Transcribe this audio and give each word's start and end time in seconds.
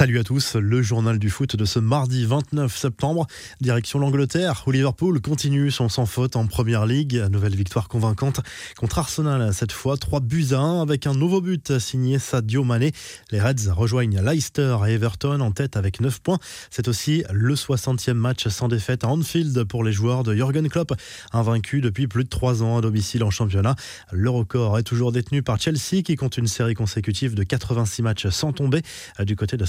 Salut 0.00 0.18
à 0.18 0.24
tous, 0.24 0.54
le 0.54 0.80
journal 0.80 1.18
du 1.18 1.28
foot 1.28 1.56
de 1.56 1.66
ce 1.66 1.78
mardi 1.78 2.24
29 2.24 2.74
septembre. 2.74 3.26
Direction 3.60 3.98
l'Angleterre, 3.98 4.64
où 4.66 4.70
Liverpool 4.70 5.20
continue 5.20 5.70
son 5.70 5.90
sans 5.90 6.06
faute 6.06 6.36
en 6.36 6.46
première 6.46 6.86
ligue. 6.86 7.22
Nouvelle 7.30 7.54
victoire 7.54 7.86
convaincante 7.86 8.40
contre 8.78 8.98
Arsenal 8.98 9.52
cette 9.52 9.72
fois, 9.72 9.98
3 9.98 10.20
buts 10.20 10.46
à 10.52 10.58
1 10.58 10.80
avec 10.80 11.06
un 11.06 11.12
nouveau 11.12 11.42
but 11.42 11.78
signé 11.78 12.18
Sadio 12.18 12.64
Mané. 12.64 12.92
Les 13.30 13.42
Reds 13.42 13.70
rejoignent 13.70 14.22
Leicester 14.22 14.78
et 14.88 14.92
Everton 14.92 15.38
en 15.40 15.50
tête 15.50 15.76
avec 15.76 16.00
9 16.00 16.20
points. 16.22 16.38
C'est 16.70 16.88
aussi 16.88 17.22
le 17.30 17.54
60e 17.54 18.14
match 18.14 18.48
sans 18.48 18.68
défaite 18.68 19.04
à 19.04 19.08
Anfield 19.08 19.64
pour 19.64 19.84
les 19.84 19.92
joueurs 19.92 20.22
de 20.22 20.34
Jürgen 20.34 20.66
Klopp, 20.70 20.94
invaincu 21.34 21.82
depuis 21.82 22.08
plus 22.08 22.24
de 22.24 22.30
3 22.30 22.62
ans 22.62 22.78
à 22.78 22.80
domicile 22.80 23.22
en 23.22 23.30
championnat. 23.30 23.76
Le 24.12 24.30
record 24.30 24.78
est 24.78 24.82
toujours 24.82 25.12
détenu 25.12 25.42
par 25.42 25.60
Chelsea 25.60 26.00
qui 26.02 26.16
compte 26.16 26.38
une 26.38 26.46
série 26.46 26.72
consécutive 26.72 27.34
de 27.34 27.42
86 27.42 28.00
matchs 28.00 28.28
sans 28.28 28.54
tomber 28.54 28.80
du 29.18 29.36
côté 29.36 29.58
de 29.58 29.66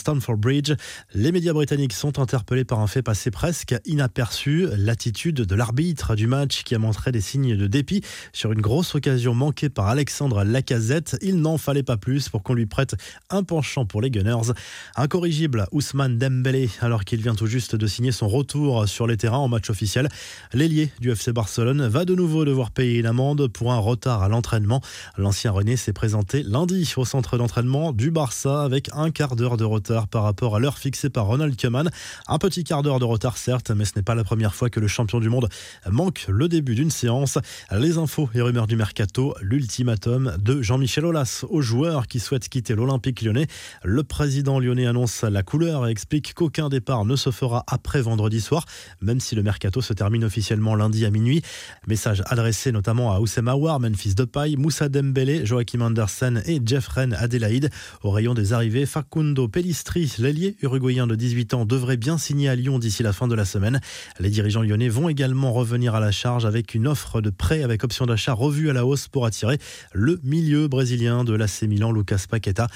Les 1.13 1.31
médias 1.31 1.54
britanniques 1.54 1.93
sont 1.93 2.19
interpellés 2.19 2.64
par 2.64 2.79
un 2.79 2.87
fait 2.87 3.01
passé 3.01 3.32
presque 3.32 3.75
inaperçu, 3.86 4.68
l'attitude 4.77 5.36
de 5.41 5.55
l'arbitre 5.55 6.15
du 6.15 6.27
match 6.27 6.63
qui 6.63 6.75
a 6.75 6.79
montré 6.79 7.11
des 7.11 7.21
signes 7.21 7.55
de 7.55 7.68
dépit 7.68 8.01
sur 8.33 8.51
une 8.51 8.61
grosse 8.61 8.96
occasion 8.96 9.33
manquée 9.33 9.69
par 9.69 9.87
Alexandre 9.87 10.43
Lacazette. 10.43 11.18
Il 11.21 11.41
n'en 11.41 11.57
fallait 11.57 11.83
pas 11.83 11.97
plus 11.97 12.29
pour 12.29 12.43
qu'on 12.43 12.54
lui 12.54 12.65
prête 12.65 12.96
un 13.29 13.43
penchant 13.43 13.86
pour 13.86 14.01
les 14.01 14.11
Gunners. 14.11 14.54
Incorrigible, 14.96 15.68
Ousmane 15.71 16.18
Dembélé, 16.18 16.69
alors 16.82 17.04
qu'il 17.04 17.21
vient 17.21 17.35
tout 17.35 17.47
juste 17.47 17.75
de 17.75 17.88
signer 17.88 18.11
son 18.11 18.27
retour 18.27 18.88
sur 18.88 19.07
les 19.07 19.18
terrains 19.18 19.38
en 19.38 19.47
match 19.47 19.69
officiel. 19.69 20.10
L'ailier 20.54 20.91
du 20.99 21.11
FC 21.11 21.32
Barcelone 21.32 21.88
va 21.88 22.05
de 22.05 22.15
nouveau 22.15 22.46
devoir 22.46 22.71
payer 22.71 22.99
une 22.99 23.05
amende 23.05 23.47
pour 23.47 23.74
un 23.74 23.79
retard 23.79 24.24
à 24.24 24.29
l'entraînement. 24.29 24.82
L'ancien 25.18 25.51
René 25.51 25.77
s'est 25.77 25.93
présenté 25.93 26.43
lundi 26.43 26.91
au 26.97 27.05
centre 27.05 27.38
d'entraînement 27.38 27.91
du 27.91 28.11
Barça 28.11 28.63
avec 28.63 28.89
un 28.93 29.11
quart 29.11 29.35
d'heure 29.35 29.57
de 29.57 29.63
retard 29.63 30.00
par 30.07 30.23
rapport 30.23 30.55
à 30.55 30.60
l'heure 30.60 30.78
fixée 30.78 31.10
par 31.10 31.25
Ronald 31.25 31.60
Koeman. 31.60 31.89
Un 32.28 32.38
petit 32.38 32.64
quart 32.64 32.83
d'heure 32.83 33.00
de 33.00 33.05
retard 33.05 33.38
certes, 33.38 33.72
mais 33.72 33.86
ce 33.86 33.94
n'est 33.95 34.02
pas 34.02 34.16
la 34.16 34.23
première 34.23 34.55
fois 34.55 34.69
que 34.69 34.80
le 34.80 34.88
champion 34.88 35.19
du 35.19 35.30
monde 35.30 35.49
manque 35.89 36.25
le 36.27 36.47
début 36.47 36.75
d'une 36.75 36.91
séance. 36.91 37.38
Les 37.71 37.97
infos 37.97 38.29
et 38.33 38.41
rumeurs 38.41 38.67
du 38.67 38.75
mercato, 38.75 39.35
l'ultimatum 39.41 40.38
de 40.39 40.61
Jean-Michel 40.61 41.05
Aulas 41.05 41.45
aux 41.49 41.61
joueurs 41.61 42.07
qui 42.07 42.19
souhaitent 42.19 42.49
quitter 42.49 42.75
l'Olympique 42.75 43.22
lyonnais. 43.22 43.47
Le 43.83 44.03
président 44.03 44.59
lyonnais 44.59 44.88
annonce 44.88 45.23
la 45.23 45.44
couleur 45.44 45.88
et 45.88 45.91
explique 45.91 46.33
qu'aucun 46.33 46.69
départ 46.69 47.05
ne 47.05 47.16
se 47.16 47.31
fera 47.31 47.63
après 47.67 48.02
vendredi 48.02 48.41
soir, 48.41 48.66
même 49.02 49.19
si 49.19 49.35
le 49.35 49.44
mercato 49.44 49.81
se 49.81 49.94
termine 49.94 50.23
officiellement 50.23 50.75
lundi 50.75 51.05
à 51.05 51.09
minuit. 51.09 51.41
Message 51.88 52.23
adressé 52.27 52.72
notamment 52.72 53.13
à 53.13 53.19
Oussem 53.19 53.47
Aouar, 53.47 53.79
Memphis 53.79 54.16
Depay, 54.16 54.55
Moussa 54.57 54.89
Dembélé, 54.89 55.45
Joachim 55.45 55.81
Andersen 55.81 56.41
et 56.45 56.59
Jeffren 56.66 57.13
Adelaide. 57.13 57.69
Au 58.03 58.11
rayon 58.11 58.33
des 58.33 58.53
arrivées, 58.53 58.85
Facundo 58.85 59.47
L'ailier 59.94 60.56
uruguayen 60.61 61.06
de 61.06 61.16
18 61.16 61.53
ans, 61.53 61.66
devrait 61.66 61.97
bien 61.97 62.17
signer 62.17 62.47
à 62.47 62.56
Lyon 62.56 62.80
d'ici 62.80 63.03
la 63.03 63.11
fin 63.11 63.28
de 63.28 63.36
la 63.36 63.44
semaine. 63.44 63.81
Les 64.20 64.30
dirigeants 64.30 64.61
lyonnais 64.61 64.88
vont 64.88 65.09
également 65.09 65.52
revenir 65.52 65.95
à 65.95 66.00
la 66.00 66.11
charge 66.11 66.45
avec 66.45 66.73
une 66.73 66.88
offre 66.88 67.20
de 67.20 67.30
prêt 67.30 67.61
avec 67.61 67.84
option 67.84 68.06
d'achat 68.06 68.31
revue 68.31 68.69
à 68.69 68.73
la 68.73 68.86
hausse 68.86 69.09
pour 69.09 69.25
attirer 69.25 69.58
le 69.92 70.19
milieu 70.23 70.69
brésilien 70.69 71.25
de 71.25 71.34
l'AC 71.34 71.64
Milan, 71.64 71.92
Lucas 71.92 72.23
Paqueta. 72.30 72.67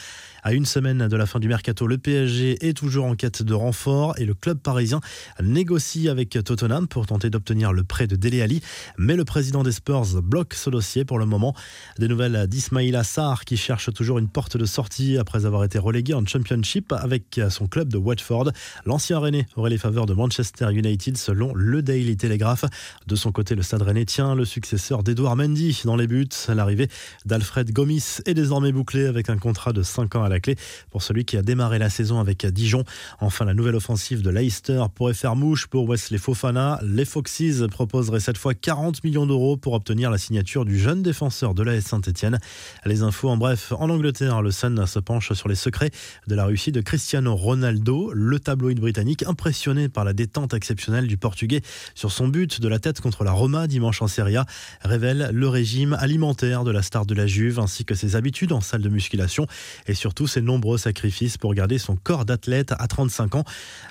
À 0.44 0.54
une 0.54 0.66
semaine 0.66 1.08
de 1.08 1.18
la 1.18 1.26
fin 1.26 1.40
du 1.40 1.48
mercato, 1.48 1.88
le 1.88 1.98
PSG 1.98 2.68
est 2.68 2.78
toujours 2.78 3.06
en 3.06 3.16
quête 3.16 3.42
de 3.42 3.56
renfort 3.56 4.14
et 4.20 4.26
le 4.26 4.36
club 4.36 4.60
parisien 4.60 5.00
négocie 5.42 6.08
avec 6.08 6.38
Tottenham 6.46 6.88
pour 6.88 7.08
tenter 7.08 7.32
d'obtenir 7.32 7.74
le 7.74 7.84
prêt 7.84 8.06
de 8.06 8.16
Dele 8.16 8.44
Ali. 8.44 8.62
Mais 9.00 9.16
le 9.16 9.26
président 9.26 9.64
des 9.64 9.72
Spurs 9.72 10.22
bloque 10.22 10.54
ce 10.54 10.70
dossier 10.70 11.04
pour 11.04 11.18
le 11.18 11.26
moment. 11.26 11.56
Des 11.98 12.08
nouvelles 12.08 12.46
d'Ismaïla 12.48 13.04
Sarr 13.04 13.44
qui 13.44 13.58
cherche 13.58 13.92
toujours 13.92 14.20
une 14.20 14.28
porte 14.28 14.56
de 14.56 14.66
sortie 14.66 15.18
après 15.18 15.48
avoir 15.48 15.64
été 15.64 15.80
relégué 15.80 16.14
en 16.14 16.24
Championship 16.24 16.94
avec 17.06 17.40
son 17.50 17.68
club 17.68 17.88
de 17.88 17.98
Watford. 17.98 18.52
L'ancien 18.86 19.20
Rennais 19.20 19.46
aurait 19.56 19.70
les 19.70 19.78
faveurs 19.78 20.06
de 20.06 20.14
Manchester 20.14 20.68
United 20.74 21.18
selon 21.18 21.54
le 21.54 21.82
Daily 21.82 22.18
Telegraph. 22.18 22.66
De 23.08 23.16
son 23.16 23.32
côté, 23.32 23.56
le 23.56 23.62
Stade 23.62 23.84
Rennais 23.84 24.06
tient 24.06 24.36
le 24.36 24.44
successeur 24.44 25.04
d'Edouard 25.04 25.36
Mendy 25.36 25.82
dans 25.86 25.96
les 25.96 26.08
buts. 26.08 26.28
L'arrivée 26.50 26.90
d'Alfred 27.26 27.72
Gomis 27.72 28.22
est 28.26 28.34
désormais 28.34 28.72
bouclée 28.72 29.06
avec 29.06 29.30
un 29.30 29.38
contrat 29.38 29.72
de 29.72 29.84
5 29.84 30.16
ans 30.16 30.24
à 30.24 30.30
la 30.30 30.40
clé 30.40 30.56
pour 30.90 31.04
celui 31.04 31.26
qui 31.26 31.38
a 31.38 31.42
démarré 31.42 31.80
la 31.80 31.90
saison 31.90 32.20
avec 32.20 32.46
Dijon. 32.46 32.84
Enfin, 33.20 33.46
la 33.46 33.54
nouvelle 33.54 33.76
offensive 33.76 34.22
de 34.22 34.30
Leicester 34.30 34.84
pourrait 34.94 35.14
faire 35.14 35.36
mouche 35.36 35.68
pour 35.68 35.88
Wesley 35.88 36.18
Fofana. 36.18 36.80
Les 36.84 37.06
Foxes 37.06 37.68
proposeraient 37.70 38.20
cette 38.20 38.38
fois 38.38 38.54
40 38.54 39.04
millions 39.04 39.28
d'euros 39.28 39.58
pour 39.58 39.74
obtenir 39.74 40.10
la 40.10 40.18
signature 40.18 40.66
du 40.66 40.80
jeune 40.80 41.04
défenseur 41.04 41.54
de 41.54 41.64
l'AS 41.64 41.82
Saint-Etienne. 41.82 42.40
Les 42.86 43.04
infos 43.04 43.30
en 43.30 43.38
bref, 43.38 43.72
en 43.78 43.90
Angleterre, 43.90 44.42
le 44.42 44.52
Sun 44.52 44.86
se 44.88 45.00
penche 45.00 45.34
sur 45.34 45.48
les 45.48 45.56
secrets 45.56 45.92
de 46.28 46.36
la 46.36 46.46
Russie 46.46 46.72
de 46.72 46.82
Cristiano 46.96 47.36
Ronaldo. 47.36 48.14
Le 48.14 48.40
tabloïd 48.40 48.80
britannique, 48.80 49.24
impressionné 49.28 49.90
par 49.90 50.06
la 50.06 50.14
détente 50.14 50.54
exceptionnelle 50.54 51.08
du 51.08 51.18
Portugais 51.18 51.60
sur 51.94 52.10
son 52.10 52.30
but 52.30 52.62
de 52.62 52.70
la 52.70 52.80
tête 52.80 53.02
contre 53.02 53.26
la 53.26 53.34
Roma 53.34 53.68
dimanche 53.68 54.02
en 54.02 54.08
Serie 54.08 54.38
A, 54.38 54.46
révèle 54.82 55.30
le 55.34 55.50
régime 55.50 55.92
alimentaire 56.00 56.64
de 56.64 56.72
la 56.72 56.82
star 56.82 57.06
de 57.06 57.14
la 57.14 57.28
Juve 57.28 57.60
ainsi 57.60 57.84
que 57.84 57.96
ses 57.96 58.16
habitudes 58.16 58.54
en 58.54 58.62
salle 58.62 58.82
de 58.82 58.88
musculation 58.88 59.46
et 59.88 59.94
surtout 59.94 60.26
ses 60.26 60.40
nombreux 60.40 60.78
sacrifices 60.78 61.38
pour 61.38 61.54
garder 61.54 61.80
son 61.80 61.98
corps 61.98 62.24
d'athlète 62.24 62.74
à 62.80 62.88
35 62.88 63.36
ans. 63.36 63.44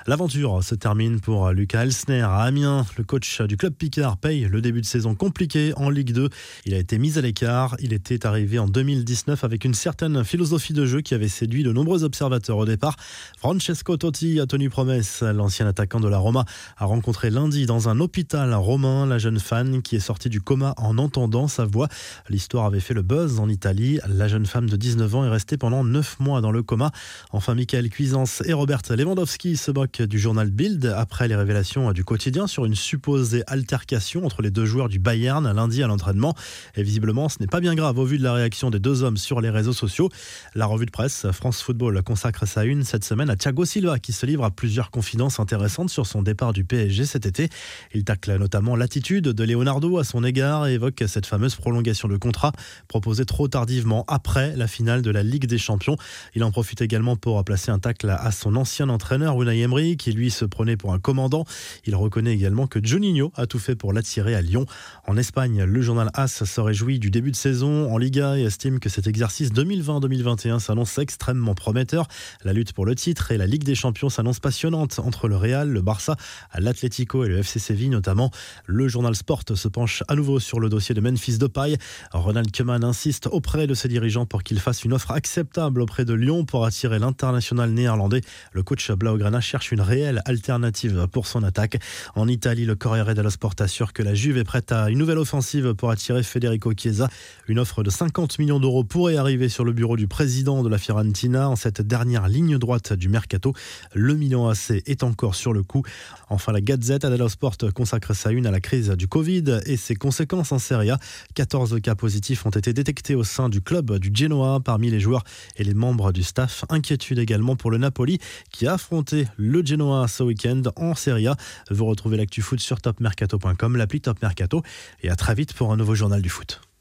L'aventure 0.07 0.63
se 0.63 0.73
termine 0.73 1.19
pour 1.19 1.51
Lucas 1.51 1.83
Elsner 1.83 2.21
à 2.21 2.37
Amiens. 2.37 2.87
Le 2.97 3.03
coach 3.03 3.39
du 3.43 3.55
club 3.55 3.75
Picard 3.75 4.17
paye 4.17 4.47
le 4.49 4.61
début 4.61 4.81
de 4.81 4.87
saison 4.87 5.13
compliqué 5.13 5.73
en 5.77 5.91
Ligue 5.91 6.11
2. 6.11 6.27
Il 6.65 6.73
a 6.73 6.79
été 6.79 6.97
mis 6.97 7.19
à 7.19 7.21
l'écart. 7.21 7.75
Il 7.81 7.93
était 7.93 8.25
arrivé 8.25 8.57
en 8.57 8.67
2019 8.67 9.43
avec 9.43 9.63
une 9.63 9.75
certaine 9.75 10.23
philosophie 10.23 10.73
de 10.73 10.87
jeu 10.87 11.01
qui 11.01 11.13
avait 11.13 11.27
séduit 11.27 11.61
de 11.61 11.71
nombreux 11.71 12.03
observateurs 12.03 12.57
au 12.57 12.65
départ. 12.65 12.94
Francesco 13.37 13.97
Totti 13.97 14.39
a 14.39 14.45
tenu 14.45 14.69
promesse. 14.69 15.21
L'ancien 15.21 15.67
attaquant 15.67 15.99
de 15.99 16.07
la 16.07 16.17
Roma 16.17 16.45
a 16.77 16.85
rencontré 16.85 17.29
lundi 17.29 17.65
dans 17.65 17.89
un 17.89 17.99
hôpital 17.99 18.53
romain 18.53 19.05
la 19.05 19.17
jeune 19.17 19.39
fan 19.39 19.81
qui 19.81 19.95
est 19.95 19.99
sortie 19.99 20.29
du 20.29 20.41
coma 20.41 20.73
en 20.77 20.97
entendant 20.97 21.47
sa 21.47 21.65
voix. 21.65 21.87
L'histoire 22.29 22.65
avait 22.65 22.79
fait 22.79 22.93
le 22.93 23.01
buzz 23.01 23.39
en 23.39 23.49
Italie. 23.49 23.99
La 24.07 24.27
jeune 24.27 24.45
femme 24.45 24.69
de 24.69 24.75
19 24.75 25.15
ans 25.15 25.25
est 25.25 25.29
restée 25.29 25.57
pendant 25.57 25.83
9 25.83 26.19
mois 26.19 26.41
dans 26.41 26.51
le 26.51 26.63
coma. 26.63 26.91
Enfin, 27.31 27.55
Michael 27.55 27.89
Cuisance 27.89 28.41
et 28.45 28.53
Robert 28.53 28.81
Lewandowski 28.89 29.57
se 29.57 29.71
moquent 29.71 30.01
du 30.01 30.19
journal 30.19 30.49
Bild 30.49 30.85
après 30.85 31.27
les 31.27 31.35
révélations 31.35 31.91
du 31.91 32.03
quotidien 32.03 32.47
sur 32.47 32.65
une 32.65 32.75
supposée 32.75 33.43
altercation 33.47 34.25
entre 34.25 34.41
les 34.41 34.51
deux 34.51 34.65
joueurs 34.65 34.89
du 34.89 34.99
Bayern 34.99 35.51
lundi 35.51 35.83
à 35.83 35.87
l'entraînement. 35.87 36.35
Et 36.75 36.83
visiblement, 36.83 37.29
ce 37.29 37.37
n'est 37.39 37.47
pas 37.47 37.59
bien 37.59 37.75
grave 37.75 37.97
au 37.97 38.05
vu 38.05 38.17
de 38.17 38.23
la 38.23 38.33
réaction 38.33 38.69
des 38.69 38.79
deux 38.79 39.03
hommes 39.03 39.17
sur 39.17 39.41
les 39.41 39.49
réseaux 39.49 39.73
sociaux. 39.73 40.09
La 40.53 40.65
revue 40.65 40.85
de 40.85 40.91
presse 40.91 41.27
France 41.31 41.61
Football 41.61 42.01
consacre 42.03 42.47
sa 42.47 42.63
une 42.63 42.83
cette 42.85 43.03
semaine 43.03 43.29
à 43.29 43.35
Thiago 43.35 43.65
Silva 43.65 43.99
qui 43.99 44.13
se 44.13 44.25
livre 44.25 44.43
à 44.43 44.51
plusieurs 44.51 44.91
confidences 44.91 45.39
intéressantes 45.39 45.89
sur 45.89 46.05
son 46.05 46.21
départ 46.21 46.53
du 46.53 46.63
PSG 46.63 47.05
cet 47.05 47.25
été. 47.25 47.49
Il 47.93 48.03
tacle 48.03 48.37
notamment 48.37 48.75
l'attitude 48.75 49.25
de 49.25 49.43
Leonardo 49.43 49.97
à 49.97 50.03
son 50.03 50.23
égard 50.23 50.67
et 50.67 50.73
évoque 50.73 51.03
cette 51.07 51.25
fameuse 51.25 51.55
prolongation 51.55 52.07
de 52.07 52.17
contrat 52.17 52.51
proposée 52.87 53.25
trop 53.25 53.47
tardivement 53.47 54.05
après 54.07 54.55
la 54.55 54.67
finale 54.67 55.01
de 55.01 55.11
la 55.11 55.23
Ligue 55.23 55.47
des 55.47 55.57
Champions. 55.57 55.97
Il 56.35 56.43
en 56.43 56.51
profite 56.51 56.81
également 56.81 57.15
pour 57.15 57.43
placer 57.43 57.71
un 57.71 57.79
tacle 57.79 58.09
à 58.09 58.31
son 58.31 58.55
ancien 58.55 58.89
entraîneur 58.89 59.41
Unai 59.41 59.61
Emery 59.61 59.97
qui 59.97 60.11
lui 60.11 60.31
se 60.31 60.45
prenait 60.45 60.77
pour 60.77 60.93
un 60.93 60.99
commandant. 60.99 61.45
Il 61.85 61.95
reconnaît 61.95 62.33
également 62.33 62.67
que 62.67 62.79
Juninho 62.81 63.31
a 63.35 63.47
tout 63.47 63.59
fait 63.59 63.75
pour 63.75 63.93
l'attirer 63.93 64.35
à 64.35 64.41
Lyon. 64.41 64.65
En 65.07 65.17
Espagne, 65.17 65.63
le 65.63 65.81
journal 65.81 66.11
AS 66.13 66.43
se 66.43 66.61
réjouit 66.61 66.99
du 66.99 67.09
début 67.09 67.31
de 67.31 67.35
saison 67.35 67.91
en 67.91 67.97
Liga 67.97 68.37
et 68.37 68.43
estime 68.43 68.79
que 68.79 68.89
cet 68.89 69.07
exercice 69.07 69.51
2020-2021 69.51 70.59
s'annonce 70.59 70.97
extrêmement 70.99 71.55
prometteur. 71.55 72.07
La 72.43 72.53
lutte 72.53 72.73
pour 72.75 72.85
le 72.85 72.93
titre 72.93 73.31
et 73.31 73.37
la 73.37 73.47
Ligue 73.47 73.63
des 73.63 73.73
Champions 73.73 74.09
s'annonce 74.09 74.41
passionnante 74.41 74.99
entre 74.99 75.29
le 75.29 75.37
Real, 75.37 75.69
le 75.69 75.81
Barça, 75.81 76.17
l'Atlético 76.57 77.23
et 77.23 77.29
le 77.29 77.37
FC 77.37 77.57
Séville 77.57 77.89
notamment. 77.89 78.31
Le 78.65 78.89
journal 78.89 79.15
Sport 79.15 79.43
se 79.55 79.67
penche 79.69 80.03
à 80.09 80.15
nouveau 80.15 80.41
sur 80.41 80.59
le 80.59 80.67
dossier 80.67 80.93
de 80.93 80.99
Memphis 80.99 81.37
Depay. 81.37 81.77
Ronald 82.11 82.51
Koeman 82.55 82.83
insiste 82.83 83.27
auprès 83.27 83.65
de 83.65 83.73
ses 83.73 83.87
dirigeants 83.87 84.25
pour 84.25 84.43
qu'il 84.43 84.59
fasse 84.59 84.83
une 84.83 84.91
offre 84.91 85.11
acceptable 85.11 85.81
auprès 85.81 86.03
de 86.03 86.13
Lyon 86.13 86.43
pour 86.43 86.65
attirer 86.65 86.99
l'international 86.99 87.71
néerlandais. 87.71 88.21
Le 88.51 88.61
coach 88.61 88.91
Blaugrana 88.91 89.39
cherche 89.39 89.71
une 89.71 89.81
réelle 89.81 90.21
alternative 90.25 91.07
pour 91.09 91.27
son 91.27 91.43
attaque. 91.43 91.77
En 92.13 92.27
Italie, 92.27 92.65
le 92.65 92.75
Corriere 92.75 93.13
dello 93.13 93.29
Sport 93.29 93.55
assure 93.59 93.93
que 93.93 94.03
la 94.03 94.13
Juve 94.13 94.37
est 94.37 94.43
prête 94.43 94.73
à 94.73 94.89
une 94.89 94.99
nouvelle 94.99 95.17
offensive 95.17 95.75
pour 95.75 95.91
attirer 95.91 96.23
Federico 96.23 96.73
Chiesa. 96.75 97.07
Une 97.47 97.59
offre 97.59 97.83
de 97.83 97.89
50 97.89 98.37
millions 98.37 98.59
d'euros 98.59 98.83
pourrait 98.83 99.15
arriver 99.15 99.47
sur 99.47 99.63
le 99.63 99.71
bureau 99.71 99.95
du 99.95 100.09
président 100.09 100.61
de 100.61 100.67
la 100.67 100.77
Fiorentina 100.77 101.49
en 101.49 101.55
cette 101.55 101.81
dernière 101.81 102.27
ligne 102.27 102.57
droite 102.57 102.64
du 102.97 103.09
mercato. 103.09 103.53
Le 103.93 104.15
Milan 104.15 104.49
AC 104.49 104.81
est 104.85 105.03
encore 105.03 105.35
sur 105.35 105.53
le 105.53 105.63
coup. 105.63 105.83
Enfin, 106.29 106.51
la 106.51 106.61
Gazette 106.61 107.05
dello 107.05 107.29
Sport 107.29 107.57
consacre 107.73 108.15
sa 108.15 108.31
une 108.31 108.47
à 108.47 108.51
la 108.51 108.59
crise 108.59 108.89
du 108.91 109.07
Covid 109.07 109.59
et 109.65 109.77
ses 109.77 109.95
conséquences 109.95 110.51
en 110.51 110.59
Serie 110.59 110.89
A. 110.89 110.99
14 111.35 111.79
cas 111.81 111.95
positifs 111.95 112.45
ont 112.45 112.51
été 112.51 112.73
détectés 112.73 113.15
au 113.15 113.23
sein 113.23 113.49
du 113.49 113.61
club 113.61 113.99
du 113.99 114.11
Genoa 114.13 114.59
parmi 114.59 114.89
les 114.89 114.99
joueurs 114.99 115.23
et 115.57 115.63
les 115.63 115.73
membres 115.73 116.11
du 116.11 116.23
staff. 116.23 116.65
Inquiétude 116.69 117.19
également 117.19 117.55
pour 117.55 117.71
le 117.71 117.77
Napoli 117.77 118.19
qui 118.51 118.67
a 118.67 118.73
affronté 118.73 119.27
le 119.37 119.63
Genoa 119.65 120.07
ce 120.07 120.23
week-end 120.23 120.63
en 120.75 120.95
Serie 120.95 121.27
A. 121.27 121.35
Vous 121.69 121.85
retrouvez 121.85 122.17
l'actu 122.17 122.41
foot 122.41 122.59
sur 122.59 122.81
topmercato.com, 122.81 123.77
l'appli 123.77 124.01
Top 124.01 124.21
Mercato 124.21 124.63
et 125.03 125.09
à 125.09 125.15
très 125.15 125.35
vite 125.35 125.53
pour 125.53 125.71
un 125.71 125.77
nouveau 125.77 125.95
journal 125.95 126.21
du 126.21 126.29
foot. 126.29 126.64